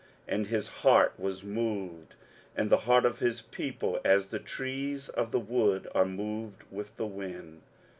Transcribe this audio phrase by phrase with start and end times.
[0.27, 2.15] And his heart was moved,
[2.55, 6.97] and the heart of his people, as the trees of the wood are moved with
[6.97, 7.61] the wind.